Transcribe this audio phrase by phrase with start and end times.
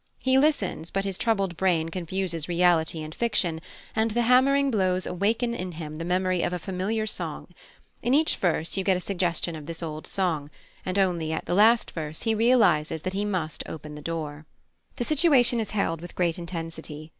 [0.17, 3.61] He listens, but his troubled brain confuses reality and fiction,
[3.95, 7.49] and the hammering blows awaken in him the memory of a familiar song.
[8.01, 10.49] In each verse you get a suggestion of this old song,
[10.87, 14.47] and only at the last verse he realises that he must open the door."
[14.95, 17.09] The situation is held with great intensity.